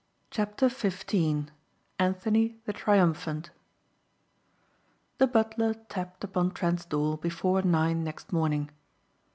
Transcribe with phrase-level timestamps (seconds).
[0.31, 1.51] CHAPTER FIFTEEN
[1.99, 3.51] ANTHONY THE TRIUMPHANT
[5.19, 8.71] The butler tapped upon Trent's door before nine next morning.